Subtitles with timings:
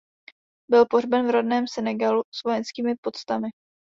[0.69, 3.47] Byl pohřben v rodném Senegalu s vojenskými poctami.